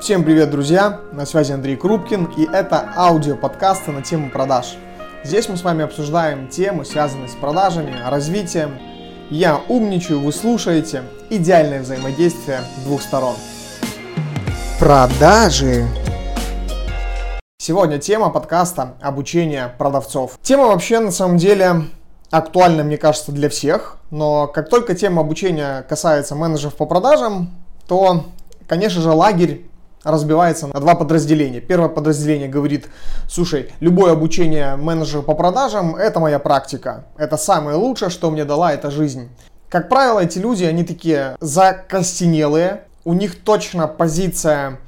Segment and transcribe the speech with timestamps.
[0.00, 1.00] Всем привет, друзья!
[1.10, 4.76] На связи Андрей Крупкин, и это аудио подкасты на тему продаж.
[5.24, 8.78] Здесь мы с вами обсуждаем темы, связанные с продажами, развитием.
[9.28, 11.02] Я умничаю, вы слушаете.
[11.30, 13.34] Идеальное взаимодействие двух сторон.
[14.78, 15.84] Продажи.
[17.58, 20.38] Сегодня тема подкаста «Обучение продавцов».
[20.42, 21.86] Тема вообще на самом деле
[22.30, 27.50] актуальна, мне кажется, для всех, но как только тема обучения касается менеджеров по продажам,
[27.88, 28.26] то,
[28.68, 29.64] конечно же, лагерь
[30.10, 31.60] разбивается на два подразделения.
[31.60, 32.88] Первое подразделение говорит,
[33.28, 37.04] слушай, любое обучение менеджера по продажам– это моя практика.
[37.16, 39.28] Это самое лучшее, что мне дала эта жизнь.
[39.68, 44.78] Как правило, эти люди, они такие закостенелые, у них точно позиция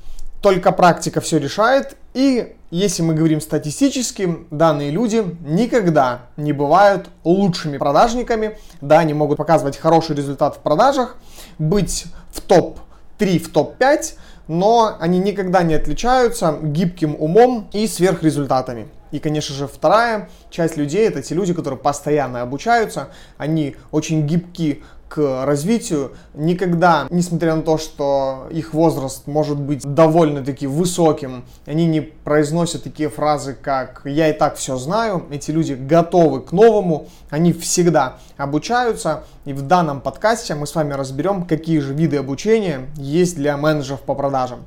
[0.40, 7.78] только практика все решает, и если мы говорим статистически, данные люди никогда не бывают лучшими
[7.78, 8.58] продажниками.
[8.80, 11.16] Да, они могут показывать хороший результат в продажах,
[11.58, 14.14] быть в топ-3, в топ-5,
[14.50, 18.88] но они никогда не отличаются гибким умом и сверхрезультатами.
[19.12, 24.82] И, конечно же, вторая часть людей это те люди, которые постоянно обучаются, они очень гибки
[25.10, 26.12] к развитию.
[26.34, 33.08] Никогда, несмотря на то, что их возраст может быть довольно-таки высоким, они не произносят такие
[33.08, 35.26] фразы, как «я и так все знаю».
[35.30, 39.24] Эти люди готовы к новому, они всегда обучаются.
[39.44, 44.02] И в данном подкасте мы с вами разберем, какие же виды обучения есть для менеджеров
[44.02, 44.60] по продажам.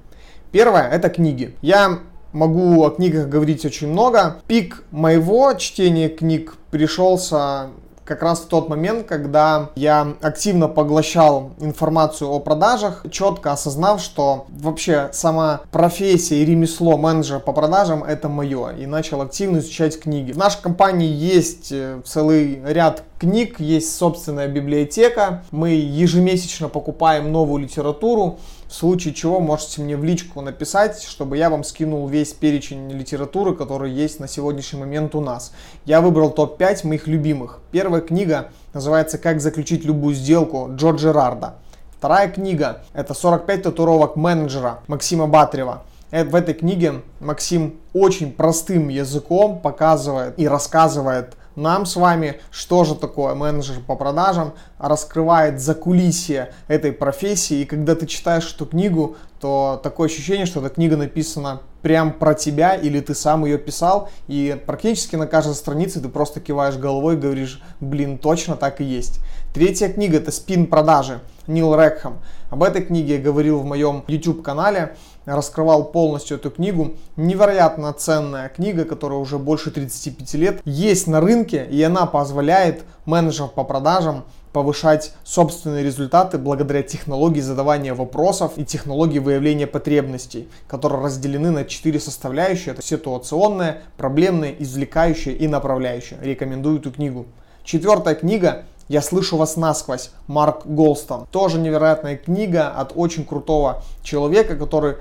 [0.51, 1.55] Первое– это книги.
[1.61, 1.99] Я
[2.33, 4.41] могу о книгах говорить очень много.
[4.47, 7.69] Пик моего чтения книг пришелся
[8.05, 14.45] как раз в тот момент, когда я активно поглощал информацию о продажах, четко осознав, что
[14.49, 20.31] вообще сама профессия и ремесло менеджера по продажам это мое, и начал активно изучать книги.
[20.31, 27.63] В нашей компании есть э, целый ряд книг, есть собственная библиотека, мы ежемесячно покупаем новую
[27.63, 28.39] литературу,
[28.73, 33.53] в случае чего можете мне в личку написать, чтобы я вам скинул весь перечень литературы,
[33.53, 35.53] который есть на сегодняшний момент у нас.
[35.85, 37.59] Я выбрал топ-5 моих любимых.
[37.71, 41.53] Первая книга называется «Как заключить любую сделку» Джо Джерарда.
[41.95, 45.83] Вторая книга– это «45 татуировок менеджера» Максима Батрева.
[46.09, 52.83] Э, в этой книге Максим очень простым языком показывает и рассказывает нам с вами, что
[52.83, 57.61] же такое менеджер по продажам, раскрывает закулисье этой профессии.
[57.61, 62.33] И когда ты читаешь эту книгу, то такое ощущение, что эта книга написана прям про
[62.33, 67.13] тебя, или ты сам ее писал, и практически на каждой странице ты просто киваешь головой
[67.13, 69.19] и говоришь, блин, точно так и есть.
[69.53, 72.19] Третья книга это «Спин продажи» Нил Рекхам.
[72.49, 74.95] Об этой книге я говорил в моем YouTube канале
[75.25, 76.93] раскрывал полностью эту книгу.
[77.15, 83.49] Невероятно ценная книга, которая уже больше 35 лет есть на рынке, и она позволяет менеджерам
[83.49, 84.23] по продажам
[84.53, 91.99] повышать собственные результаты благодаря технологии задавания вопросов и технологии выявления потребностей, которые разделены на четыре
[91.99, 92.73] составляющие.
[92.73, 96.19] Это ситуационная, проблемная, извлекающая и направляющая.
[96.21, 97.25] Рекомендую эту книгу.
[97.63, 100.11] Четвертая книга я слышу вас насквозь.
[100.27, 101.25] Марк Голстон.
[101.31, 104.97] Тоже невероятная книга от очень крутого человека, который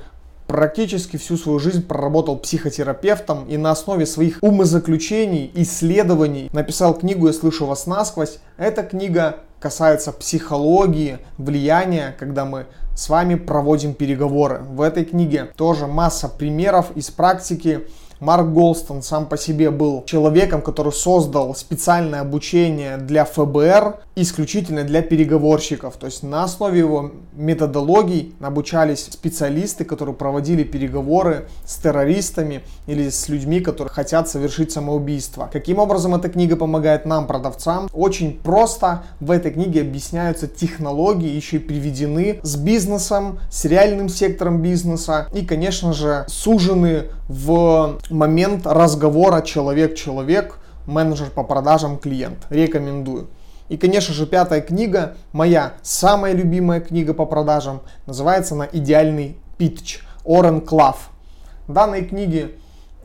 [0.46, 7.32] практически всю свою жизнь проработал психотерапевтом и на основе своих умозаключений, исследований написал книгу «Я
[7.32, 8.38] слышу вас насквозь».
[8.56, 12.66] Эта книга касается психологии, влияния, когда мы
[12.96, 14.60] с вами проводим переговоры.
[14.68, 17.86] В этой книге тоже масса примеров из практики,
[18.22, 25.02] Марк Голстон сам по себе был человеком, который создал специальное обучение для ФБР, исключительно для
[25.02, 25.96] переговорщиков.
[25.96, 33.28] То есть на основе его методологий обучались специалисты, которые проводили переговоры с террористами или с
[33.28, 35.50] людьми, которые хотят совершить самоубийство.
[35.52, 37.88] Каким образом эта книга помогает нам, продавцам?
[37.92, 44.62] Очень просто в этой книге объясняются технологии, еще и приведены с бизнесом, с реальным сектором
[44.62, 52.46] бизнеса и, конечно же, сужены в момент разговора человек-человек, менеджер по продажам, клиент.
[52.50, 53.28] Рекомендую.
[53.70, 60.00] И, конечно же, пятая книга, моя самая любимая книга по продажам, называется она «Идеальный питч»
[60.26, 61.10] Орен Клав.
[61.68, 62.50] Данной книге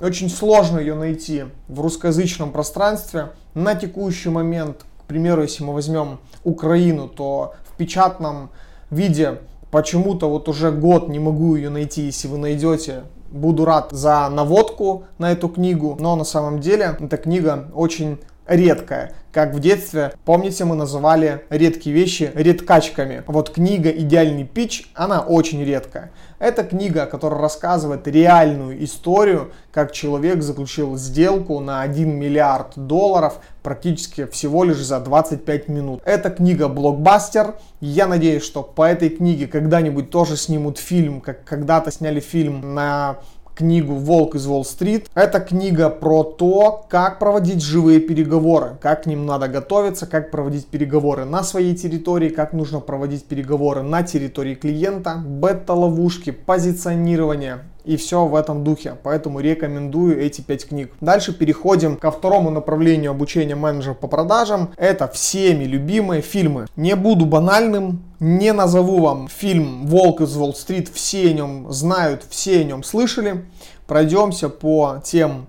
[0.02, 3.30] очень сложно ее найти в русскоязычном пространстве.
[3.54, 8.50] На текущий момент, к примеру, если мы возьмем Украину, то в печатном
[8.90, 9.40] виде
[9.72, 12.02] почему-то вот уже год не могу ее найти.
[12.02, 17.18] Если вы найдете, буду рад за наводку на эту книгу, но на самом деле эта
[17.18, 19.14] книга очень редкая.
[19.38, 23.24] Как в детстве, помните, мы называли редкие вещи редкачками.
[23.28, 26.10] Вот книга «Идеальный пич», она очень редкая.
[26.40, 34.26] Это книга, которая рассказывает реальную историю, как человек заключил сделку на 1 миллиард долларов практически
[34.26, 36.02] всего лишь за 25 минут.
[36.06, 37.56] Эта книга блокбастер.
[37.80, 43.18] Я надеюсь, что по этой книге когда-нибудь тоже снимут фильм, как когда-то сняли фильм на
[43.58, 45.10] книгу «Волк из Уолл-стрит».
[45.16, 50.68] Это книга про то, как проводить живые переговоры, как к ним надо готовиться, как проводить
[50.68, 58.26] переговоры на своей территории, как нужно проводить переговоры на территории клиента, бета-ловушки, позиционирование и все
[58.26, 58.98] в этом духе.
[59.02, 60.92] Поэтому рекомендую эти пять книг.
[61.00, 64.74] Дальше переходим ко второму направлению обучения менеджеров по продажам.
[64.76, 66.68] Это всеми любимые фильмы.
[66.76, 72.60] Не буду банальным, не назову вам фильм «Волк из Уолл-стрит», все о нем знают, все
[72.60, 73.46] о нем слышали.
[73.88, 75.48] Пройдемся по тем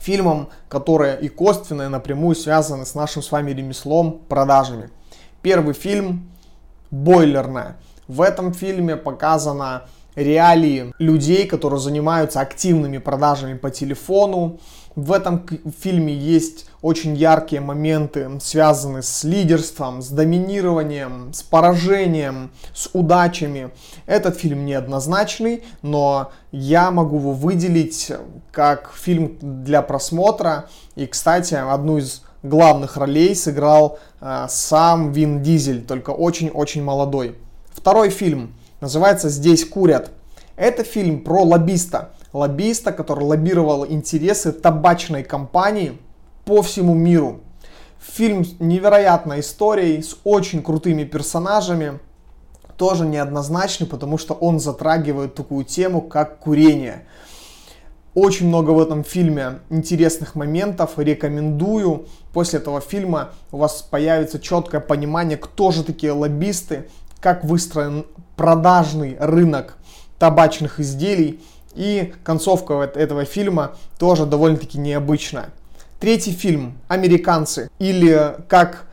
[0.00, 4.90] фильмам, которые и косвенно, и напрямую связаны с нашим с вами ремеслом, продажами.
[5.40, 6.28] Первый фильм
[6.90, 7.76] «Бойлерная».
[8.06, 9.84] В этом фильме показана
[10.14, 14.60] реалии людей, которые занимаются активными продажами по телефону.
[14.94, 15.44] В этом
[15.80, 23.70] фильме есть очень яркие моменты, связанные с лидерством, с доминированием, с поражением, с удачами.
[24.06, 28.12] Этот фильм неоднозначный, но я могу его выделить
[28.52, 30.68] как фильм для просмотра.
[30.94, 37.36] И, кстати, одну из главных ролей сыграл э, сам Вин Дизель, только очень-очень молодой.
[37.72, 40.10] Второй фильм называется «Здесь курят».
[40.56, 42.10] Это фильм про лоббиста.
[42.32, 45.98] Лоббиста, который лоббировал интересы табачной компании
[46.44, 47.40] по всему миру.
[47.98, 51.98] Фильм с невероятной историей, с очень крутыми персонажами.
[52.76, 57.06] Тоже неоднозначный, потому что он затрагивает такую тему, как курение.
[58.14, 62.06] Очень много в этом фильме интересных моментов, рекомендую.
[62.32, 66.88] После этого фильма у вас появится четкое понимание, кто же такие лоббисты,
[67.24, 68.04] как выстроен
[68.36, 69.78] продажный рынок
[70.18, 71.40] табачных изделий.
[71.74, 75.46] И концовка этого фильма тоже довольно-таки необычная.
[75.98, 78.84] Третий фильм «Американцы» или как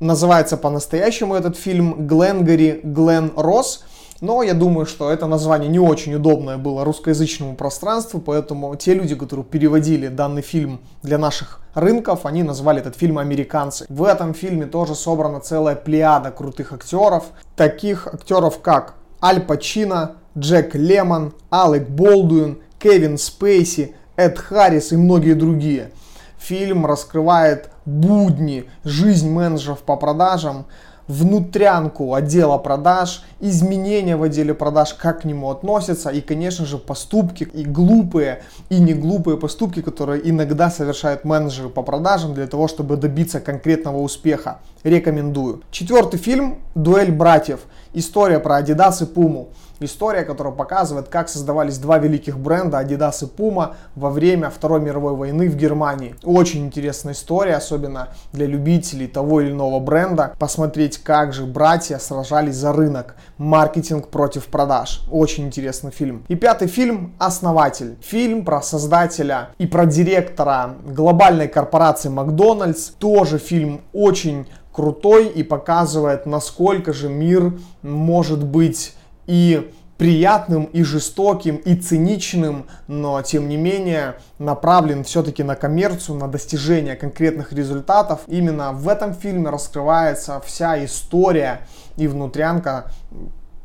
[0.00, 3.84] называется по-настоящему этот фильм «Гленгари Глен Росс»,
[4.20, 9.14] но я думаю, что это название не очень удобное было русскоязычному пространству, поэтому те люди,
[9.14, 13.86] которые переводили данный фильм для наших рынков, они назвали этот фильм «Американцы».
[13.88, 17.24] В этом фильме тоже собрана целая плеяда крутых актеров,
[17.56, 25.34] таких актеров как Аль Пачино, Джек Лемон, Алек Болдуин, Кевин Спейси, Эд Харрис и многие
[25.34, 25.90] другие.
[26.38, 30.66] Фильм раскрывает будни, жизнь менеджеров по продажам,
[31.08, 37.44] внутрянку отдела продаж, изменения в отделе продаж, как к нему относятся и, конечно же, поступки
[37.44, 42.96] и глупые, и не глупые поступки, которые иногда совершают менеджеры по продажам для того, чтобы
[42.96, 44.60] добиться конкретного успеха.
[44.82, 45.62] Рекомендую.
[45.70, 47.60] Четвертый фильм «Дуэль братьев».
[47.92, 49.46] История про Adidas и Puma.
[49.78, 55.14] История, которая показывает, как создавались два великих бренда Adidas и Puma во время Второй мировой
[55.14, 56.14] войны в Германии.
[56.24, 60.34] Очень интересная история, особенно для любителей того или иного бренда.
[60.38, 63.16] Посмотреть, как же братья сражались за рынок.
[63.36, 65.02] Маркетинг против продаж.
[65.10, 66.24] Очень интересный фильм.
[66.28, 67.96] И пятый фильм «Основатель».
[68.00, 72.92] Фильм про создателя и про директора глобальной корпорации Макдональдс.
[72.98, 78.94] Тоже фильм очень крутой и показывает, насколько же мир может быть
[79.26, 86.28] и приятным, и жестоким, и циничным, но тем не менее направлен все-таки на коммерцию, на
[86.28, 88.20] достижение конкретных результатов.
[88.26, 91.60] Именно в этом фильме раскрывается вся история
[91.96, 92.90] и внутрянка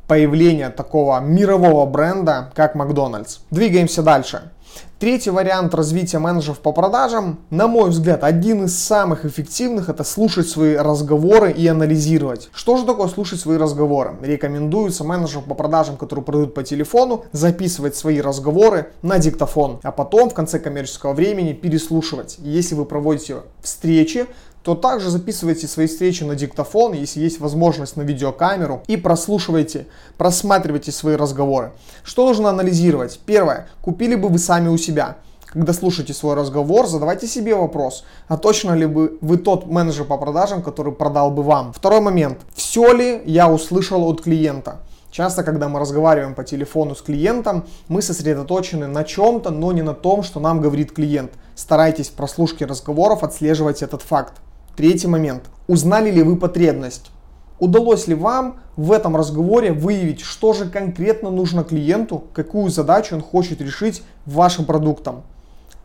[0.08, 3.40] появления такого мирового бренда, как Макдональдс.
[3.50, 4.52] Двигаемся дальше.
[5.02, 10.48] Третий вариант развития менеджеров по продажам, на мой взгляд, один из самых эффективных, это слушать
[10.48, 12.50] свои разговоры и анализировать.
[12.54, 14.16] Что же такое слушать свои разговоры?
[14.22, 20.30] Рекомендуется менеджерам по продажам, которые продают по телефону, записывать свои разговоры на диктофон, а потом
[20.30, 22.38] в конце коммерческого времени переслушивать.
[22.38, 24.28] Если вы проводите встречи,
[24.64, 29.88] то также записывайте свои встречи на диктофон, если есть возможность на видеокамеру, и прослушивайте,
[30.18, 31.72] просматривайте свои разговоры.
[32.04, 33.20] Что нужно анализировать?
[33.26, 33.68] Первое.
[33.82, 35.18] Купили бы вы сами у себя?
[35.46, 40.18] Когда слушаете свой разговор, задавайте себе вопрос, а точно ли вы, вы тот менеджер по
[40.18, 41.74] продажам, который продал бы вам?
[41.74, 42.40] Второй момент.
[42.56, 44.80] Все ли я услышал от клиента?
[45.12, 49.94] Часто, когда мы разговариваем по телефону с клиентом, мы сосредоточены на чем-то, но не на
[49.94, 51.34] том, что нам говорит клиент.
[51.54, 54.36] Старайтесь в прослушке разговоров отслеживать этот факт.
[54.76, 55.44] Третий момент.
[55.68, 57.12] Узнали ли вы потребность?
[57.60, 63.22] Удалось ли вам в этом разговоре выявить, что же конкретно нужно клиенту, какую задачу он
[63.22, 65.24] хочет решить вашим продуктом?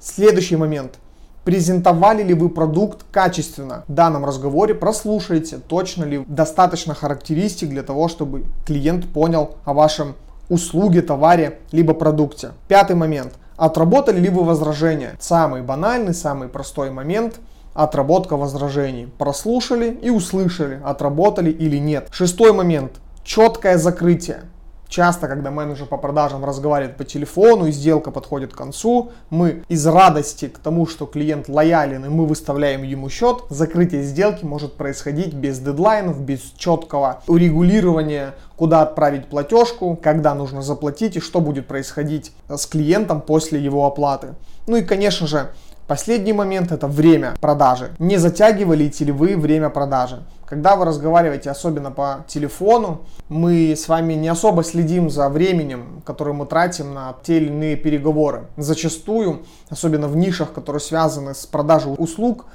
[0.01, 0.99] Следующий момент.
[1.45, 3.85] презентовали ли вы продукт качественно.
[3.87, 10.17] В данном разговоре прослушайте, точно ли достаточно характеристик для того, чтобы клиент понял о вашем
[10.49, 12.51] услуге, товаре, либо продукте.
[12.67, 13.35] Пятый момент.
[13.57, 15.15] Отработали ли вы возражения?
[15.21, 17.37] Самый банальный, самый простой момент–
[17.77, 19.07] отработка возражений.
[19.19, 22.09] Прослушали и услышали, отработали или нет.
[22.11, 22.93] Шестой момент.
[23.25, 24.45] Четкое закрытие.
[24.89, 29.85] Часто, когда менеджер по продажам разговаривает по телефону и сделка подходит к концу, мы из
[29.85, 35.35] радости к тому, что клиент лоялен и мы выставляем ему счет, закрытие сделки может происходить
[35.35, 42.33] без дедлайнов, без четкого урегулирования, куда отправить платежку, когда нужно заплатить и что будет происходить
[42.49, 44.35] с клиентом после его оплаты.
[44.69, 45.51] Ну и, конечно же,
[45.87, 47.93] Последний момент это время продажи.
[48.01, 50.25] Не затягиваете ли вы время продажи?
[50.45, 56.33] Когда вы разговариваете, особенно по телефону, мы с вами не особо следим за временем, которое
[56.33, 58.47] мы тратим на те или иные переговоры.
[58.57, 62.47] Зачастую, особенно в нишах, которые связаны с продажей услуг,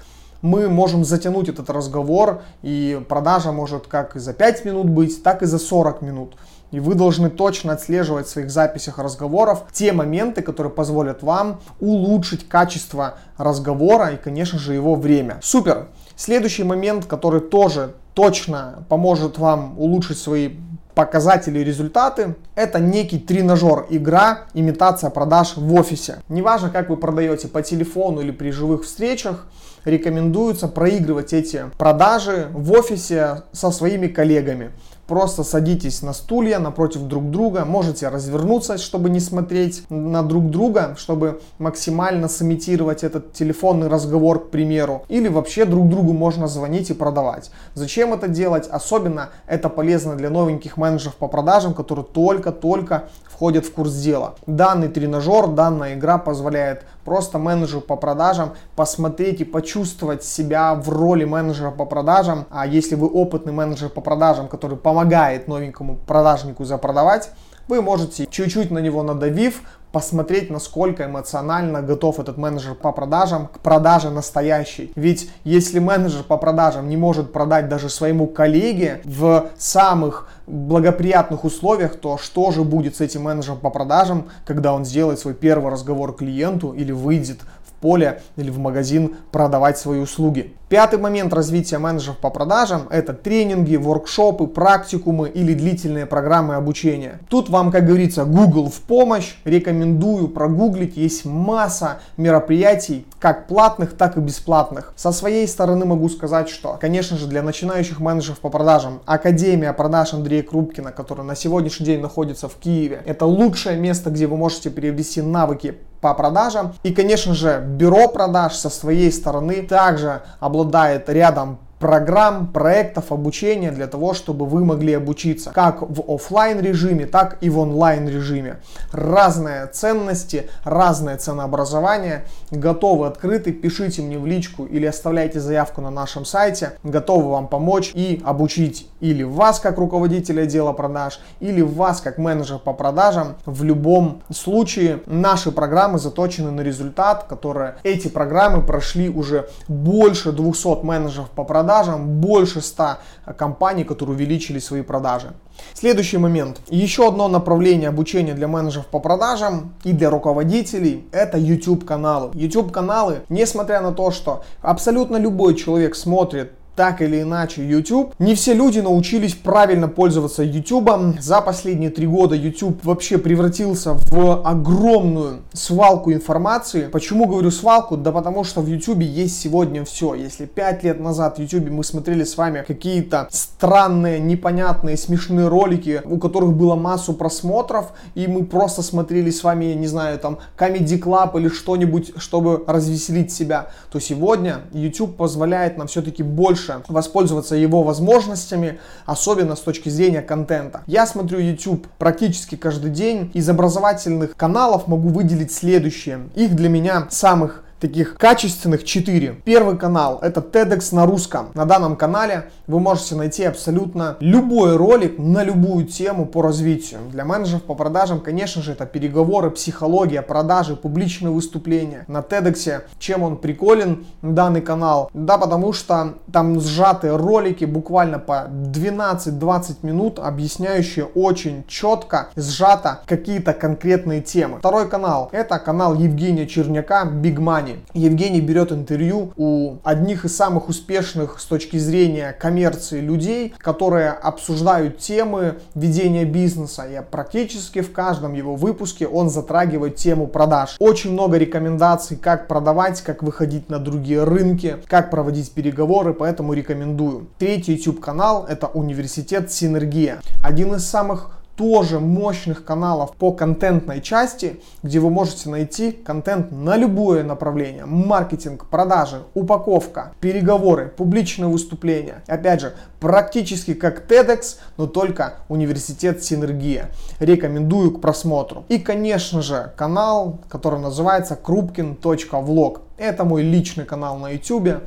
[0.42, 5.42] мы можем затянуть этот разговор, и продажа может как и за 5 минут быть, так
[5.42, 6.36] и за 40 минут.
[6.72, 12.48] И вы должны точно отслеживать в своих записях разговоров те моменты, которые позволят вам улучшить
[12.48, 15.40] качество разговора и, конечно же, его время.
[15.42, 15.88] Супер!
[16.16, 20.52] Следующий момент, который тоже точно поможет вам улучшить свои
[20.96, 26.18] показатели и результаты, это некий тренажер, игра, имитация продаж в офисе.
[26.30, 29.48] Неважно, как вы продаете по телефону или при живых встречах,
[29.86, 34.72] рекомендуется проигрывать эти продажи в офисе со своими коллегами.
[35.12, 40.96] Просто садитесь на стулья напротив друг друга, можете развернуться, чтобы не смотреть на друг друга,
[40.98, 45.04] чтобы максимально сымитировать этот телефонный разговор, к примеру.
[45.10, 47.52] Или вообще друг другу можно звонить и продавать.
[47.74, 48.70] Зачем это делать?
[48.70, 54.36] Особенно это полезно для новеньких менеджеров по продажам, которые только-только входят в курс дела.
[54.48, 61.26] Данный тренажер, данная игра позволяет просто менеджеру по продажам посмотреть и почувствовать себя в роли
[61.26, 62.46] менеджера по продажам.
[62.50, 65.01] А если вы опытный менеджер по продажам, который помогает
[65.48, 67.32] новенькому продажнику запродавать,
[67.68, 73.60] вы можете чуть-чуть на него надавив, посмотреть, насколько эмоционально готов этот менеджер по продажам к
[73.60, 74.92] продаже настоящей.
[74.96, 81.96] Ведь если менеджер по продажам не может продать даже своему коллеге в самых благоприятных условиях,
[81.96, 86.16] то что же будет с этим менеджером по продажам, когда он сделает свой первый разговор
[86.16, 87.40] клиенту или выйдет
[87.82, 90.54] поле или в магазин продавать свои услуги.
[90.72, 97.20] Пятый момент развития менеджеров по продажам– это тренинги, воркшопы, практикумы или длительные программы обучения.
[97.28, 99.36] Тут вам, как говорится, Google в помощь.
[99.44, 100.96] Рекомендую прогуглить.
[100.96, 104.94] Есть масса мероприятий, как платных, так и бесплатных.
[104.96, 110.14] Со своей стороны могу сказать, что, конечно же, для начинающих менеджеров по продажам Академия продаж
[110.14, 114.70] Андрея Крупкина, которая на сегодняшний день находится в Киеве, это лучшее место, где вы можете
[114.70, 116.74] приобрести навыки по продажам.
[116.84, 123.88] И, конечно же, бюро продаж со своей стороны также обладает рядом программ, проектов обучения для
[123.88, 128.58] того, чтобы вы могли обучиться как в офлайн режиме, так и в онлайн режиме.
[128.94, 136.24] Разные ценности, разное ценообразование, готовы, открыты, пишите мне в личку или оставляйте заявку на нашем
[136.24, 142.20] сайте, готовы вам помочь и обучить или вас как руководителя отдела продаж, или вас как
[142.20, 143.38] менеджер по продажам.
[143.48, 150.86] В любом случае наши программы заточены на результат, которые эти программы прошли уже больше 200
[150.86, 152.98] менеджеров по продажам продажам больше 100
[153.38, 155.32] компаний, которые увеличили свои продажи.
[155.74, 156.60] Следующий момент.
[156.70, 162.32] Еще одно направление обучения для менеджеров по продажам и для руководителей– это YouTube каналы.
[162.34, 166.52] YouTube каналы, несмотря на то, что абсолютно любой человек смотрит
[166.82, 168.16] так или иначе YouTube.
[168.18, 170.90] Не все люди научились правильно пользоваться YouTube.
[171.20, 176.88] За последние три года YouTube вообще превратился в огромную свалку информации.
[176.88, 177.98] Почему говорю свалку?
[177.98, 180.16] Да потому что в YouTube есть сегодня все.
[180.16, 186.02] Если пять лет назад в YouTube мы смотрели с вами какие-то странные, непонятные, смешные ролики,
[186.04, 191.00] у которых было массу просмотров, и мы просто смотрели с вами, не знаю, там, Comedy
[191.00, 197.56] Club или что-нибудь, чтобы развеселить себя, то сегодня YouTube позволяет нам все-таки больше больше воспользоваться
[197.56, 200.82] его возможностями, особенно с точки зрения контента.
[200.88, 203.32] Я смотрю YouTube практически каждый день.
[203.34, 206.30] Из образовательных каналов могу выделить следующее.
[206.36, 209.42] Их для меня самых таких качественных 4.
[209.44, 211.48] Первый канал это TEDx на русском.
[211.56, 217.00] На данном канале вы можете найти абсолютно любой ролик на любую тему по развитию.
[217.12, 222.06] Для менеджеров по продажам, конечно же, это переговоры, психология, продажи, публичные выступления.
[222.08, 225.10] На TEDx, чем он приколен, данный канал?
[225.14, 233.54] Да, потому что там сжатые ролики буквально по 12-20 минут, объясняющие очень четко, сжато какие-то
[233.54, 234.60] конкретные темы.
[234.60, 237.71] Второй канал, это канал Евгения Черняка Big Money.
[237.72, 237.86] Компаний.
[237.94, 244.98] Евгений берет интервью у одних из самых успешных с точки зрения коммерции людей, которые обсуждают
[244.98, 246.86] темы ведения бизнеса.
[246.86, 250.76] И практически в каждом его выпуске он затрагивает тему продаж.
[250.80, 257.28] Очень много рекомендаций, как продавать, как выходить на другие рынки, как проводить переговоры, поэтому рекомендую.
[257.38, 260.22] Третий YouTube канал это университет Синергия.
[260.44, 266.76] Один из самых тоже мощных каналов по контентной части, где вы можете найти контент на
[266.76, 267.86] любое направление.
[267.86, 272.24] Маркетинг, продажи, упаковка, переговоры, публичные выступления.
[272.26, 276.90] Опять же, практически как TEDx, но только университет Синергия.
[277.20, 278.66] Рекомендую к просмотру.
[278.68, 282.82] И, конечно же, канал, который называется krupkin.vlog.
[282.98, 284.82] Это мой личный канал на YouTube.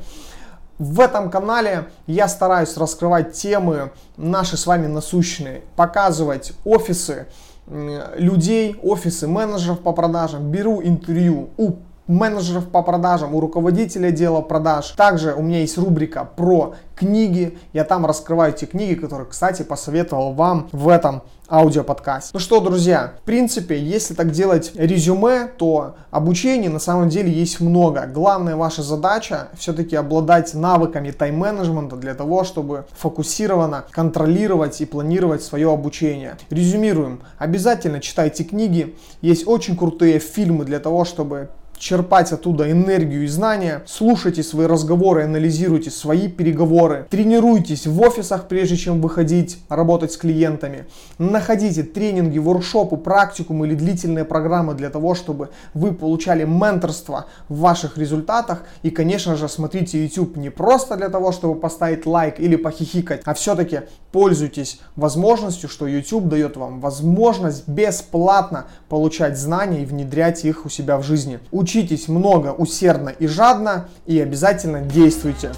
[0.77, 7.27] В этом канале я стараюсь раскрывать темы наши с вами насущные, показывать офисы
[7.67, 14.87] людей, офисы менеджеров по продажам, беру интервью у менеджеров по продажам, у руководителя отдела продаж.
[14.91, 17.57] Также у меня есть рубрика про книги.
[17.73, 22.31] Я там раскрываю те книги, которые, кстати, посоветовал вам в этом аудиоподкасте.
[22.33, 27.59] Ну что, друзья, в принципе, если так делать резюме, то обучения на самом деле есть
[27.59, 28.07] много.
[28.07, 35.71] Главная ваша задача все-таки обладать навыками тайм-менеджмента для того, чтобы фокусированно контролировать и планировать свое
[35.71, 36.37] обучение.
[36.49, 37.21] Резюмируем.
[37.37, 38.95] Обязательно читайте книги.
[39.21, 45.23] Есть очень крутые фильмы для того, чтобы черпать оттуда энергию и знания, слушайте свои разговоры,
[45.23, 50.85] анализируйте свои переговоры, тренируйтесь в офисах, прежде чем выходить работать с клиентами,
[51.17, 57.97] находите тренинги, воркшопы, практикумы или длительные программы для того, чтобы вы получали менторство в ваших
[57.97, 58.63] результатах.
[58.83, 63.33] И, конечно же, смотрите YouTube не просто для того, чтобы поставить лайк или похихикать, а
[63.33, 70.69] все-таки пользуйтесь возможностью, что YouTube дает вам возможность бесплатно получать знания и внедрять их у
[70.69, 71.39] себя в жизни.
[71.65, 75.49] Учитесь много, усердно и жадно и обязательно действуйте.